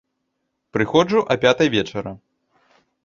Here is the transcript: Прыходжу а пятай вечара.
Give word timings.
Прыходжу 0.77 1.19
а 1.31 1.37
пятай 1.43 1.67
вечара. 1.75 2.13